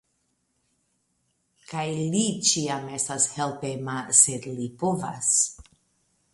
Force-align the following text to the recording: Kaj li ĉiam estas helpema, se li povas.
Kaj 1.73 1.83
li 2.15 2.23
ĉiam 2.51 2.89
estas 2.97 3.29
helpema, 3.37 4.01
se 4.23 4.41
li 4.57 4.69
povas. 4.85 5.33